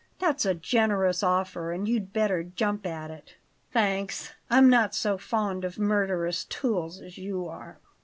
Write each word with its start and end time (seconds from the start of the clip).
That's 0.17 0.47
a 0.47 0.55
generous 0.55 1.21
offer, 1.21 1.71
and 1.71 1.87
you'd 1.87 2.11
better 2.11 2.41
jump 2.41 2.87
at 2.87 3.11
it." 3.11 3.35
"Thanks, 3.71 4.33
I'm 4.49 4.67
not 4.67 4.95
so 4.95 5.19
fond 5.19 5.63
of 5.63 5.77
murderous 5.77 6.43
tools 6.43 6.99
as 7.03 7.19
you 7.19 7.47
are." 7.47 7.77